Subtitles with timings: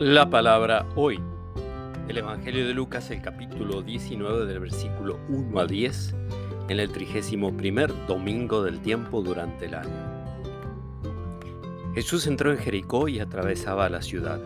[0.00, 1.20] La palabra hoy.
[2.08, 6.14] El Evangelio de Lucas, el capítulo 19 del versículo 1 a 10,
[6.70, 10.24] en el trigésimo primer domingo del tiempo durante el año.
[11.94, 14.40] Jesús entró en Jericó y atravesaba la ciudad.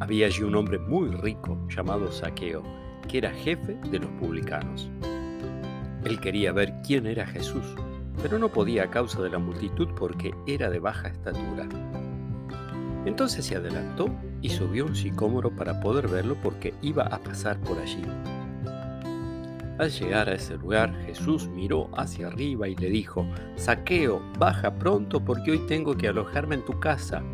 [0.00, 2.64] Había allí un hombre muy rico llamado Saqueo,
[3.08, 4.90] que era jefe de los publicanos.
[6.04, 7.76] Él quería ver quién era Jesús,
[8.20, 11.68] pero no podía a causa de la multitud porque era de baja estatura.
[13.10, 14.08] Entonces se adelantó
[14.40, 18.04] y subió un sicómoro para poder verlo porque iba a pasar por allí.
[19.78, 25.24] Al llegar a ese lugar, Jesús miró hacia arriba y le dijo, Saqueo, baja pronto
[25.24, 27.24] porque hoy tengo que alojarme en tu casa.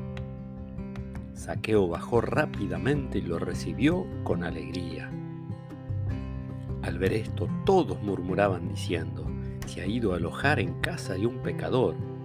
[1.34, 5.10] Saqueo bajó rápidamente y lo recibió con alegría.
[6.80, 9.26] Al ver esto, todos murmuraban diciendo,
[9.66, 12.15] se ha ido a alojar en casa de un pecador.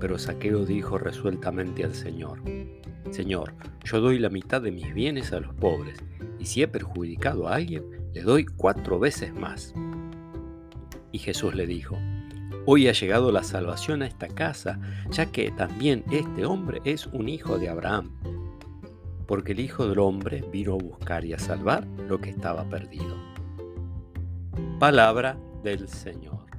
[0.00, 2.40] Pero Saqueo dijo resueltamente al Señor,
[3.10, 5.98] Señor, yo doy la mitad de mis bienes a los pobres,
[6.38, 9.74] y si he perjudicado a alguien, le doy cuatro veces más.
[11.12, 11.96] Y Jesús le dijo,
[12.66, 17.28] Hoy ha llegado la salvación a esta casa, ya que también este hombre es un
[17.28, 18.10] hijo de Abraham,
[19.26, 23.16] porque el Hijo del Hombre vino a buscar y a salvar lo que estaba perdido.
[24.78, 26.53] Palabra del Señor.